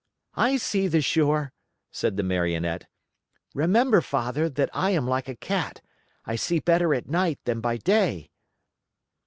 "I 0.33 0.57
see 0.57 0.87
the 0.87 0.99
shore," 1.03 1.53
said 1.91 2.17
the 2.17 2.23
Marionette. 2.23 2.87
"Remember, 3.53 4.01
Father, 4.01 4.49
that 4.49 4.71
I 4.73 4.89
am 4.89 5.05
like 5.07 5.27
a 5.29 5.35
cat. 5.35 5.79
I 6.25 6.37
see 6.37 6.57
better 6.57 6.95
at 6.95 7.07
night 7.07 7.39
than 7.45 7.61
by 7.61 7.77
day." 7.77 8.31